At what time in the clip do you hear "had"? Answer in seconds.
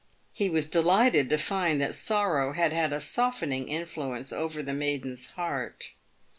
2.53-2.73, 2.73-2.91